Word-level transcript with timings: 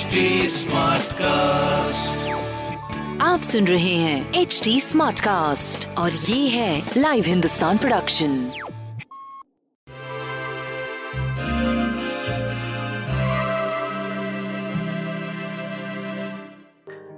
Smart 0.00 1.12
cast 1.12 2.28
आप 3.22 3.40
सुन 3.40 3.64
रहे 3.64 3.94
हैं 3.94 4.34
एच 4.34 4.60
डी 4.64 4.80
स्मार्ट 4.80 5.20
कास्ट 5.20 5.98
और 5.98 6.10
ये 6.12 6.48
है 6.48 6.90
लाइव 6.96 7.24
हिंदुस्तान 7.26 7.78
प्रोडक्शन 7.78 8.28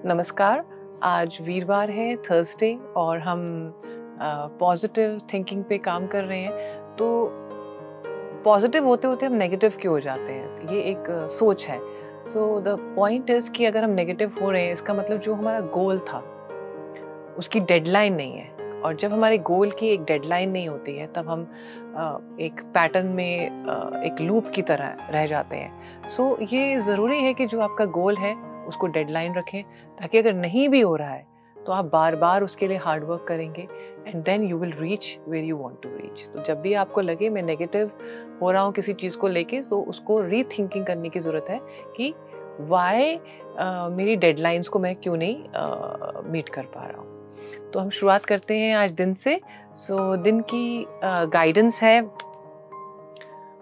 नमस्कार 0.07 0.65
आज 1.03 1.39
वीरवार 1.43 1.91
है 1.91 2.17
थर्सडे 2.17 2.79
और 2.97 3.19
हम 3.19 3.73
पॉजिटिव 4.61 5.21
थिंकिंग 5.33 5.65
पे 5.65 5.79
काम 5.79 6.07
कर 6.07 6.25
रहे 6.25 6.41
हैं। 6.41 6.81
तो 6.97 7.29
पॉजिटिव 8.45 8.85
होते 8.85 9.09
होते 9.09 9.27
हम 9.27 9.33
नेगेटिव 9.33 9.73
क्यों 9.81 9.95
हो 9.95 10.01
जाते 10.01 10.33
हैं? 10.33 10.75
ये 10.75 10.81
एक 10.81 11.29
सोच 11.31 11.67
है। 11.67 12.02
सो 12.27 12.61
द 12.61 12.77
पॉइंट 12.97 13.31
इज़ 13.31 13.51
कि 13.51 13.65
अगर 13.65 13.85
हम 13.85 13.91
नेगेटिव 13.91 14.35
हो 14.43 14.51
रहे 14.51 14.65
हैं 14.65 14.73
इसका 14.73 14.95
मतलब 14.95 15.21
जो 15.21 15.35
हमारा 15.35 15.61
गोल 15.61 15.99
था 15.99 16.19
उसकी 17.39 17.61
डेडलाइन 17.61 18.15
नहीं 18.15 18.33
है। 18.33 18.51
और 18.81 18.97
जब 18.97 19.13
हमारे 19.13 19.39
गोल 19.39 19.71
की 19.71 19.89
एक 19.89 20.05
डेडलाइन 20.05 20.51
नहीं 20.51 20.69
होती 20.69 20.97
है 20.97 21.07
तब 21.07 21.29
हम 21.29 21.41
एक 22.41 22.61
पैटर्न 22.75 23.07
में 23.07 23.47
एक 24.05 24.21
लूप 24.21 24.51
की 24.55 24.63
तरह 24.63 24.97
रह 25.11 25.27
जाते 25.27 25.57
हैं। 25.57 26.09
सो 26.09 26.37
so, 26.41 26.53
ये 26.53 26.81
ज़रूरी 26.81 27.23
है 27.23 27.35
कि 27.35 27.47
जो 27.47 27.61
आपका 27.61 27.85
गोल 27.85 28.17
है 28.17 28.35
उसको 28.69 28.87
डेडलाइन 28.87 29.35
रखें 29.35 29.63
ताकि 30.01 30.19
अगर 30.19 30.33
नहीं 30.35 30.69
भी 30.69 30.81
हो 30.81 30.97
रहा 30.97 31.11
है 31.11 31.27
तो 31.67 31.73
आप 31.73 31.85
बार 31.85 32.17
बार 32.17 32.43
उसके 32.43 32.69
लिए 32.69 32.77
हार्ड 32.77 33.05
वर्क 33.05 33.25
करेंगे 33.29 33.69
and 34.07 34.25
then 34.25 34.45
you 34.45 34.59
will 34.59 34.73
reach 34.73 35.19
where 35.29 35.45
you 35.45 35.57
want 35.57 35.83
to 35.83 35.89
reach 35.89 36.29
तो 36.29 36.43
जब 36.43 36.61
भी 36.61 36.75
आपको 36.75 37.01
लगे 37.01 37.29
मैं 37.29 37.43
नेगेटिव 37.43 37.91
हो 38.43 38.51
रहा 38.51 38.63
हूँ 38.63 38.73
किसी 38.73 38.93
चीज़ 38.93 39.17
को 39.17 39.29
लेके 39.29 39.63
तो 39.63 39.83
उसको 39.83 40.21
री 40.21 40.43
थिंकिंग 40.45 40.87
करने 40.87 41.09
की 41.09 41.21
ज़रूरत 41.21 41.47
है 41.51 41.61
कि 41.97 42.15
वाई 42.61 43.17
uh, 43.17 43.91
मेरी 43.91 44.17
डेडलाइंस 44.17 44.69
को 44.69 44.79
मैं 44.79 44.97
क्यों 44.97 45.17
नहीं 45.17 45.37
मीट 46.33 46.49
uh, 46.49 46.55
कर 46.55 46.63
पा 46.63 46.87
रहा 46.87 47.01
हूँ। 47.01 47.71
तो 47.71 47.81
हम 47.81 47.91
शुरुआत 47.91 48.25
करते 48.25 48.59
हैं 48.59 48.75
आज 48.77 48.91
दिन 48.91 49.15
से। 49.15 49.41
सो 49.77 50.17
so, 50.17 50.23
दिन 50.23 50.41
की 50.41 50.87
गाइडेंस 51.09 51.77
uh, 51.77 51.83
है 51.83 52.03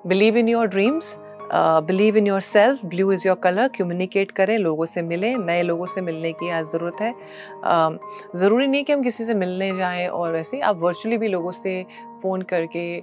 believe 0.07 0.37
in 0.37 0.49
your 0.49 0.67
dreams 0.67 1.19
believe 1.53 2.17
in 2.17 2.27
yourself 2.41 2.85
blue 2.87 3.13
is 3.13 3.27
your 3.29 3.37
colour 3.43 3.69
communicate 3.79 4.31
करें, 4.31 4.57
लोगों 4.59 4.87
से 4.87 5.03
मिलें, 5.03 5.37
नए 5.37 5.63
लोगों 5.63 5.87
से 5.87 6.01
मिलने 6.01 6.33
की 6.33 6.51
आज 6.51 6.67
ज़रूरत 6.67 7.01
है। 7.01 7.13
um, 7.13 7.99
ज़रूरी 8.37 8.67
नहीं 8.67 8.85
कि 8.85 8.93
हम 8.93 9.03
किसी 9.03 9.25
से 9.25 9.35
मिलने 9.35 9.77
जाएँ 9.77 10.07
और 10.09 10.33
वैसे 10.33 10.61
आप 10.61 10.77
वर्चुअली 10.81 11.19
भी 11.19 11.29
लोगों 11.29 11.53
से 11.53 11.83
फ़ोन 12.23 12.43
करके 12.53 13.01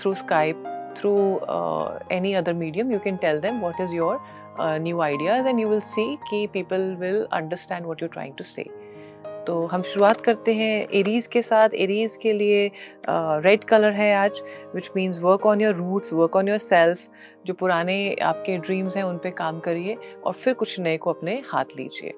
through 0.00 0.14
Skype 0.14 0.64
through 0.98 1.12
any 2.16 2.32
other 2.34 2.52
medium 2.54 2.92
you 2.92 2.98
can 2.98 3.16
tell 3.16 3.40
them 3.40 3.60
what 3.60 3.80
is 3.80 3.94
your 3.94 4.18
new 4.60 5.00
ideas 5.00 5.46
and 5.46 5.60
you 5.60 5.68
will 5.68 5.80
see 5.80 6.14
कि 6.30 6.46
people 6.52 6.94
will 7.00 7.26
understand 7.32 7.86
what 7.86 8.02
you 8.02 8.08
trying 8.08 8.34
to 8.34 8.44
say 8.44 8.64
तो 9.46 9.64
हम 9.66 9.82
शुरुआत 9.82 10.20
करते 10.20 10.54
हैं 10.54 10.88
एरीज 10.90 11.26
के 11.26 11.42
साथ। 11.42 11.74
एरीज 11.74 12.16
के 12.16 12.32
लिए 12.32 12.70
रेड 13.08 13.60
uh, 13.60 13.68
कलर 13.68 13.92
है 13.92 14.14
आज 14.14 14.40
which 14.74 14.90
means 14.96 15.18
work 15.20 15.46
on 15.46 15.60
your 15.60 15.74
roots 15.74 16.12
work 16.12 16.36
on 16.36 16.48
yourself 16.58 17.08
जो 17.46 17.54
पुराने 17.54 18.14
आपके 18.22 18.56
ड्रीम्स 18.58 18.96
हैं 18.96 19.04
उन 19.04 19.18
पे 19.18 19.30
काम 19.30 19.60
करिए 19.60 19.96
और 20.24 20.32
फिर 20.32 20.54
कुछ 20.54 20.78
नए 20.80 20.96
को 20.96 21.12
अपने 21.12 21.42
हाथ 21.46 21.64
लीजिए। 21.76 22.12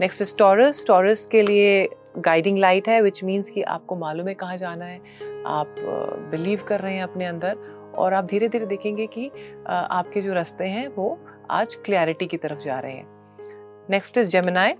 नेक्स्ट 0.00 0.22
इज़ 0.22 0.36
टॉरस 0.36 0.84
टॉरस 0.86 1.24
के 1.26 1.42
लिए 1.42 1.88
गाइडिंग 2.18 2.58
लाइट 2.58 2.88
है 2.88 3.00
विच 3.02 3.22
मीन्स 3.24 3.50
कि 3.50 3.62
आपको 3.62 3.96
मालूम 3.96 4.28
है 4.28 4.34
कहाँ 4.34 4.56
जाना 4.56 4.84
है 4.84 4.98
आप 5.46 5.74
बिलीव 6.30 6.64
कर 6.68 6.80
रहे 6.80 6.94
हैं 6.94 7.02
अपने 7.02 7.26
अंदर 7.26 7.58
और 7.96 8.14
आप 8.14 8.24
धीरे 8.24 8.48
धीरे 8.48 8.66
देखेंगे 8.66 9.06
कि 9.06 9.30
आपके 9.68 10.22
जो 10.22 10.32
रास्ते 10.32 10.64
हैं 10.64 10.88
वो 10.88 11.18
आज 11.50 11.74
क्लैरिटी 11.74 12.26
की 12.26 12.36
तरफ़ 12.36 12.58
जा 12.58 12.78
रहे 12.80 12.92
हैं। 12.92 13.06
नेक्स्ट 13.90 14.18
इज़ 14.18 14.28
जेमिनाई 14.28 14.74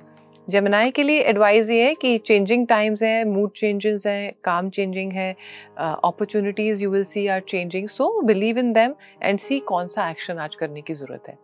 जेमिनाई 0.48 0.90
के 0.90 1.02
लिए 1.02 1.20
एडवाइज़ 1.20 1.70
ये 1.72 1.84
है 1.84 1.94
कि 1.94 2.16
चेंजिंग 2.18 2.66
टाइम्स 2.66 3.02
हैं 3.02 3.24
मूड 3.24 3.52
चेंजेस 3.56 4.06
हैं, 4.06 4.32
काम 4.44 4.68
चेंजिंग 4.70 5.12
है 5.12 5.34
opportunities 5.78 6.82
you 6.82 6.90
will 6.90 7.04
see 7.04 7.26
are 7.26 7.40
changing 7.48 7.88
so 7.88 8.20
believe 8.22 8.58
in 8.58 8.72
them 8.72 8.94
and 9.22 9.38
see 9.38 9.58
कौन 9.68 9.86
सा 9.86 10.08
एक्शन 10.10 10.38
आज 10.38 10.54
करने 10.54 10.82
की 10.82 10.94
ज़रूरत 10.94 11.28
है। 11.28 11.38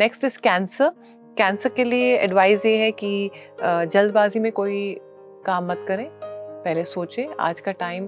नेक्स्ट 0.00 0.24
इज़ 0.24 0.38
कैंसर 0.38 0.92
कैंसर 1.38 1.68
के 1.68 1.84
लिए 1.84 2.16
एडवाइज़ 2.18 2.66
ये 2.66 2.76
है 2.76 2.90
कि 2.92 3.30
जल्दबाजी 3.62 4.40
में 4.40 4.50
कोई 4.52 5.00
काम 5.46 5.70
मत 5.70 5.84
करें। 5.88 6.08
पहले 6.64 6.84
सोचें, 6.84 7.26
आज 7.40 7.60
का 7.60 7.72
टाइम 7.72 8.06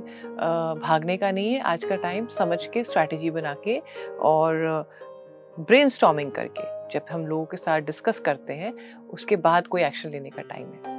भागने 0.81 1.17
का 1.17 1.31
नहीं 1.31 1.53
है, 1.55 1.61
आज 1.61 1.85
का 1.85 1.97
टाइम 1.97 2.27
समझ 2.29 2.65
के 2.67 2.85
स्ट्रैटेजी 2.85 3.31
बना 3.31 3.55
के 3.65 3.81
और 4.23 4.87
ब्रेन 5.59 5.89
करके। 6.31 6.63
जब 6.95 7.07
हम 7.11 7.27
लोगों 7.27 7.45
के 7.45 7.57
साथ 7.57 7.81
डिस्कस 7.83 8.19
करते 8.21 8.53
हैं, 8.53 8.73
उसके 9.09 9.37
बाद 9.39 9.67
कोई 9.67 9.83
एक्शन 9.83 10.11
लेने 10.11 10.31
का 10.31 10.43
टाइम 10.43 10.67
है। 10.67 10.93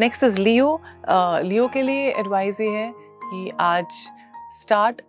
नेक्स्ट 0.00 0.24
इज़ 0.24 0.40
लियो 0.40 0.80
लियो 1.42 1.66
के 1.68 1.82
लिए 1.82 2.10
एडवाइस 2.10 2.60
ये 2.60 2.68
है 2.68 2.92
कि 2.96 3.50
आज 3.60 3.86
start 4.60 5.02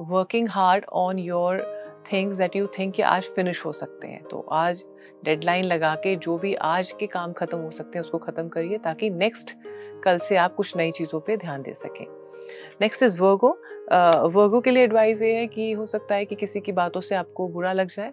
working 0.00 0.48
hard 0.48 0.84
on 0.94 1.18
your 1.18 1.60
things 2.12 2.36
that 2.36 2.56
you 2.56 2.66
think 2.78 2.94
कि 2.94 3.02
आज 3.02 3.28
फिनिश 3.36 3.64
हो 3.66 3.72
सकते 3.72 4.08
हैं। 4.08 4.22
तो 4.22 4.40
आज 4.52 4.84
डेडलाइन 5.24 5.64
लगा 5.64 5.94
के 5.94 6.14
जो 6.16 6.36
भी 6.38 6.54
आज 6.54 6.90
के 7.00 7.06
काम 7.06 7.32
खत्म 7.32 7.58
हो 7.58 7.70
सकते 7.70 7.98
हैं, 7.98 8.04
उसको 8.04 8.18
खत्म 8.18 8.48
करिए 8.48 8.78
ताकि 8.78 9.10
नेक्स्ट 9.10 9.56
कल 10.04 10.18
से 10.18 10.36
आप 10.36 10.54
कुछ 10.54 10.76
नई 10.76 10.90
चीज़ों 10.90 11.20
पे 11.20 11.36
ध्यान 11.36 11.62
दे 11.62 11.74
सकें। 11.74 12.06
नेक्स्ट 12.80 13.02
इज़ 13.02 13.20
वर्गो 13.20 13.48
वर्गो 14.30 14.60
के 14.60 14.70
लिए 14.70 14.84
एडवाइस 14.84 15.22
ये 15.22 15.34
है 15.34 15.46
कि 15.46 15.72
हो 15.72 15.86
सकता 15.86 16.14
है 16.14 16.24
कि 16.24 16.34
किसी 16.34 16.60
की 16.60 16.72
बातों 16.72 17.00
से 17.00 17.14
आपको 17.14 17.48
बुरा 17.48 17.72
लग 17.72 17.90
जाए। 17.90 18.12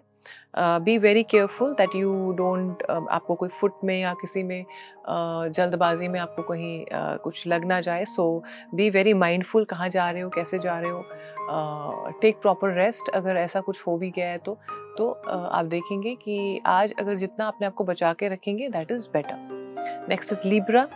Be 0.56 0.96
very 0.98 1.22
careful 1.22 1.72
that 1.72 1.96
you 1.96 2.12
don't 2.32 2.82
आपको 2.90 3.34
कोई 3.34 3.48
फुट 3.48 3.78
में 3.84 3.98
या 4.00 4.12
किसी 4.20 4.42
में 4.42 4.64
uh, 4.64 5.52
जल्दबाजी 5.56 6.08
में 6.08 6.18
आपको 6.20 6.42
कहीं 6.42 6.84
uh, 6.84 7.18
कुछ 7.22 7.46
लग 7.46 7.64
ना 7.64 7.80
जाए। 7.80 8.04
सो 8.04 8.42
बी 8.74 8.88
वेरी 8.90 9.14
माइंडफुल 9.14 9.64
कहाँ 9.64 9.88
जा 9.88 10.10
रहे 10.10 10.22
हो 10.22 10.28
कैसे 10.30 10.58
जा 10.58 10.78
रहे 10.80 10.90
हो। 10.90 12.10
टेक 12.22 12.40
प्रॉपर 12.42 12.74
रेस्ट 12.74 13.08
अगर 13.14 13.36
ऐसा 13.36 13.60
कुछ 13.60 13.86
हो 13.86 13.96
भी 13.98 14.10
गया 14.10 14.28
है 14.28 14.38
तो 14.38 14.58
तो 14.98 15.08
uh, 15.24 15.30
आप 15.30 15.64
देखेंगे 15.64 16.14
कि 16.14 16.60
आज 16.66 16.92
अगर 16.98 17.16
जितना 17.16 17.46
अपने 17.48 17.66
आप 17.66 17.74
को 17.74 17.84
बचा 17.84 18.12
के 18.12 18.28
रखेंगे 18.28 18.68
that 18.68 18.90
is 18.90 19.08
better 19.12 20.06
next 20.08 20.32
is 20.32 20.48
Libra 20.48 20.86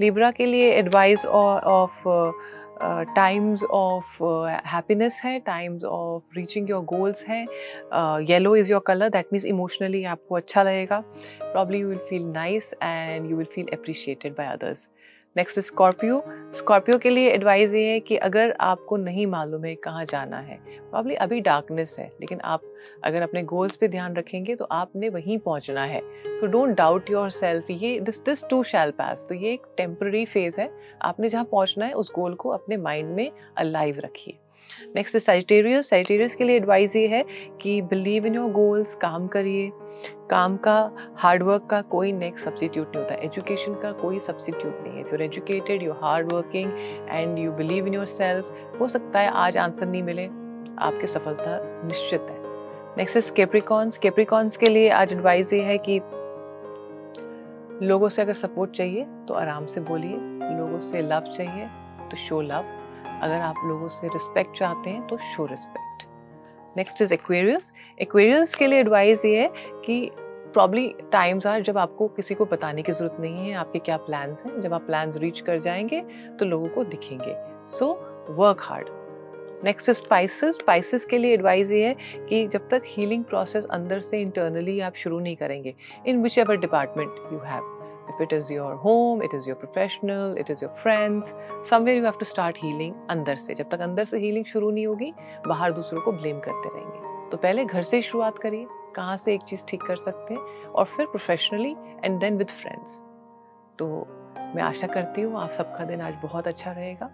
Libra 0.00 0.30
के 0.30 0.46
लिए 0.46 0.70
advice 0.72 1.26
of 1.26 2.08
times 2.82 3.62
of 3.64 4.22
happiness 4.66 5.20
है 5.24 5.38
times 5.46 5.84
of 5.84 6.36
reaching 6.36 6.70
your 6.70 6.84
goals 6.84 7.24
हैं 7.28 7.44
yellow 8.28 8.54
is 8.56 8.70
your 8.72 8.82
colour 8.86 9.08
that 9.10 9.26
means 9.32 9.44
emotionally 9.46 10.04
आपको 10.14 10.36
अच्छा 10.36 10.62
लगेगा. 10.62 11.00
Probably 11.42 11.78
you 11.78 11.88
will 11.88 11.98
feel 12.10 12.24
nice 12.24 12.74
and 12.82 13.30
you 13.30 13.36
will 13.36 13.46
feel 13.54 13.66
appreciated 13.72 14.34
by 14.34 14.46
others 14.46 14.88
next 15.36 15.58
Scorpio 15.60 16.22
Scorpio 16.54 16.96
के 16.98 17.10
लिए 17.10 17.28
advice 17.30 17.74
ये 17.74 17.90
है 17.90 17.98
कि 18.00 18.16
अगर 18.18 18.54
आपको 18.60 18.96
नहीं 18.96 19.26
मालूम 19.26 19.64
है 19.64 19.74
कहाँ 19.74 20.04
जाना 20.04 20.38
है 20.38 20.58
प्रॉब्ली 20.80 21.14
अभी 21.16 21.40
डार्कनेस 21.40 21.94
है, 21.98 22.06
लेकिन 22.20 22.40
आप 22.40 22.62
अगर 23.04 23.22
अपने 23.22 23.42
गोल्स 23.42 23.76
पे 23.76 23.88
ध्यान 23.88 24.16
रखेंगे 24.16 24.54
तो 24.54 24.64
आपने 24.64 25.08
वहीं 25.08 25.38
पहुँचना 25.38 25.84
है। 25.84 26.00
So 26.30 26.46
don't 26.46 26.76
doubt 26.76 27.10
your 27.10 27.30
self 27.30 27.70
ये 27.70 27.98
this 28.00 28.20
this 28.24 28.44
too 28.50 28.62
shall 28.64 28.90
pass 28.90 29.24
तो 29.28 29.34
ये 29.34 29.52
एक 29.52 29.66
टेम्प्रेरी 29.76 30.24
फ़ेज़ 30.26 30.60
है। 30.60 30.70
आपने 31.02 31.28
जहाँ 31.28 31.44
पहुँचना 31.44 31.86
है, 31.86 31.92
उस 31.92 32.12
गोल 32.14 32.34
को 32.34 32.48
अपने 32.48 32.76
माइंड 32.78 33.14
में 33.16 33.30
अलाइव 33.56 34.00
रखिए। 34.00 34.38
नेक्स्ट 34.96 35.18
सेजिटेरियस 35.18 35.88
सेजिटेरियस 35.90 36.34
के 36.34 36.44
लिए 36.44 36.56
एडवाइस 36.56 36.96
ये 36.96 37.06
है 37.08 37.24
कि 37.60 37.80
बिलीव 37.82 38.26
इन 38.26 38.34
योर 38.34 38.50
गोल्स 38.50 38.94
काम 38.94 39.26
करिए। 39.26 39.70
काम 40.30 40.56
का 40.56 40.90
हार्डवर्क 41.18 41.66
का 41.70 41.80
कोई 41.82 42.12
नेक्स्ट 42.12 42.44
सब्सिट्यूट 42.44 42.96
नहीं 42.96 43.04
होता। 43.04 43.14
एजुकेशन 43.14 43.74
का 43.74 43.92
कोई 43.92 44.20
सब्सिट्यूट 44.20 44.80
नहीं 44.82 44.96
है। 44.96 45.04
फिर 45.04 45.22
educated 45.22 45.82
you 45.82 45.92
hard 45.92 46.32
working 46.32 46.72
and 47.10 47.38
you 47.38 47.52
believe 47.52 47.86
in 47.86 47.94
yourself 48.06 48.52
हो 48.80 48.88
सकता 48.88 49.20
है 49.20 49.30
आज 49.30 49.58
आंसर 49.58 49.86
नहीं 49.86 50.02
मिले। 50.02 50.26
आपकी 50.78 51.06
सफलता 51.06 51.58
निश्चित 51.86 52.20
है। 52.20 52.38
नेक्स्ट 52.96 53.16
इज़ 53.16 53.32
केप्रिकॉन्स 53.32 53.98
केप्रिकॉन्स 53.98 54.56
के 54.56 54.68
लिए 54.68 54.88
आज 54.90 55.12
एडवाइस 55.12 55.52
ये 55.52 55.60
है 55.60 55.78
कि 55.88 56.00
लोगों 57.86 58.08
से 58.08 58.22
अगर 58.22 58.34
सपोर्ट 58.34 58.70
चाहिए 58.70 59.04
तो 59.28 59.34
आराम 59.34 59.66
से 59.66 59.80
बोलिए। 59.80 60.16
लोगों 60.58 60.78
से 60.78 61.02
लव 61.02 61.32
चाहिए 61.36 61.68
तो 62.10 62.16
शो 62.16 62.40
लव 62.40 62.64
अगर 63.22 63.40
आप 63.40 63.54
लोगों 63.64 63.88
से 63.88 64.08
रिस्पेक्ट 64.08 64.58
चाहते 64.58 64.90
हैं 64.90 65.06
तो 65.06 65.16
show 65.16 65.46
respect 65.46 66.06
next 66.76 67.02
is 67.02 67.14
Aquarius 67.14 67.72
Aquarius 68.00 68.54
के 68.54 68.66
लिए 68.66 68.80
एडवाइस 68.80 69.24
ये 69.24 69.40
है 69.40 69.50
कि 69.86 70.10
प्रॉब्ली 70.52 70.94
टाइम्स 71.12 71.46
आर 71.46 71.62
जब 71.62 71.78
आपको 71.78 72.08
किसी 72.08 72.34
को 72.34 72.44
बताने 72.44 72.82
की 72.82 72.92
ज़रूरत 72.92 73.16
नहीं 73.20 73.48
है, 73.48 73.54
आपके 73.54 73.78
क्या 73.78 73.96
प्लान्स 73.96 74.42
हैं? 74.42 74.60
जब 74.60 74.74
आप 74.74 74.82
प्लान्स 74.82 75.16
रीच 75.16 75.40
कर 75.40 75.58
जाएँगे 75.58 76.00
तो 76.38 76.44
लोगों 76.44 76.68
को 76.68 76.84
दिखेंगे. 76.84 77.34
So 77.68 77.92
work 78.30 78.60
hard 78.60 78.88
next 79.64 79.88
is 79.88 79.96
Pisces 79.96 80.58
Pisces 80.58 81.04
के 81.04 81.18
लिए 81.18 81.34
एडवाइस 81.34 81.70
ये 81.70 81.86
है 81.86 81.94
कि 82.28 82.46
जब 82.46 82.68
तक 82.68 82.82
हीलिंग 82.86 83.24
प्रोसेस 83.24 83.64
अंदर 83.64 84.00
से 84.00 84.20
इंटरनली 84.20 84.80
आप 84.80 84.94
शुरू 84.94 85.20
नहीं 85.20 85.36
करेंगे 85.36 85.74
in 86.06 86.22
whichever 86.38 86.56
department 86.56 87.32
you 87.32 87.38
have 87.38 87.79
if 88.08 88.20
it 88.20 88.32
is 88.32 88.50
your 88.50 88.76
home, 88.76 89.22
it 89.22 89.32
is 89.34 89.46
your 89.46 89.56
professional, 89.56 90.36
it 90.36 90.50
is 90.50 90.62
your 90.62 90.70
friends, 90.82 91.34
somewhere 91.70 91.96
you 91.98 92.04
have 92.04 92.18
to 92.18 92.28
start 92.30 92.56
healing 92.64 92.94
अंदर 93.10 93.36
से। 93.36 93.54
जब 93.54 93.70
तक 93.70 93.80
अंदर 93.80 94.04
से 94.04 94.18
हीलिंग 94.18 94.44
शुरू 94.44 94.70
नहीं 94.70 94.86
होगी, 94.86 95.12
बाहर 95.46 95.72
दूसरों 95.72 96.00
को 96.02 96.12
ब्लेम 96.12 96.40
करते 96.40 96.68
रहेंगे। 96.74 97.30
तो 97.30 97.36
पहले 97.36 97.64
घर 97.64 97.82
से 97.82 97.96
ही 97.96 98.02
शुरुआत 98.02 98.38
करिए, 98.38 98.66
कहाँ 98.96 99.16
से 99.16 99.34
एक 99.34 99.42
चीज़ 99.48 99.64
ठीक 99.68 99.82
कर 99.82 99.96
सकते 99.96 100.34
हैं 100.34 100.40
और 100.66 100.84
फिर 100.96 101.06
professionally 101.06 101.76
and 102.04 102.18
then 102.20 102.36
with 102.38 102.50
friends 102.50 102.98
तो 103.78 103.86
मैं 104.54 104.62
आशा 104.62 104.86
करती 104.86 105.22
हूँ 105.22 105.40
आप 105.40 105.50
सबका 105.58 105.84
दिन 105.84 106.00
आज 106.00 106.14
बहुत 106.22 106.48
अच्छा 106.48 106.72
रहेगा। 106.72 107.10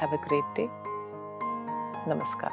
हैव 0.00 0.16
अ 0.16 0.22
ग्रेट 0.26 0.54
डे 0.56 0.66
नमस्कार। 2.14 2.52